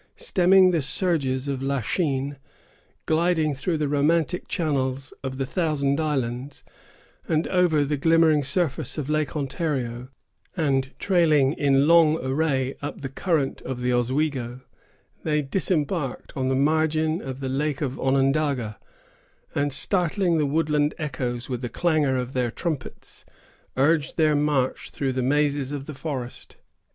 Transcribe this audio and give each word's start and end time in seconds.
Stemming 0.17 0.71
the 0.71 0.81
surges 0.81 1.47
of 1.47 1.61
La 1.61 1.79
Chine, 1.79 2.37
gliding 3.05 3.53
through 3.53 3.77
the 3.77 3.87
romantic 3.87 4.47
channels 4.47 5.13
of 5.23 5.37
the 5.37 5.45
Thousand 5.45 5.99
Islands, 5.99 6.63
and 7.27 7.47
over 7.49 7.85
the 7.85 7.97
glimmering 7.97 8.41
surface 8.43 8.97
of 8.97 9.11
Lake 9.11 9.35
Ontario, 9.35 10.07
and 10.57 10.89
trailing 10.97 11.53
in 11.53 11.87
long 11.87 12.17
array 12.17 12.73
up 12.81 13.01
the 13.01 13.09
current 13.09 13.61
of 13.61 13.79
the 13.81 13.93
Oswego, 13.93 14.61
they 15.21 15.43
disembarked 15.43 16.33
on 16.35 16.49
the 16.49 16.55
margin 16.55 17.21
of 17.21 17.39
the 17.39 17.47
Lake 17.47 17.81
of 17.81 17.99
Onondaga; 17.99 18.79
and, 19.53 19.71
startling 19.71 20.39
the 20.39 20.47
woodland 20.47 20.95
echoes 20.97 21.47
with 21.47 21.61
the 21.61 21.69
clangor 21.69 22.17
of 22.17 22.33
their 22.33 22.49
trumpets, 22.49 23.23
urged 23.77 24.17
their 24.17 24.35
march 24.35 24.89
through 24.89 25.13
the 25.13 25.21
mazes 25.21 25.71
of 25.71 25.85
the 25.85 25.93
forest. 25.93 26.57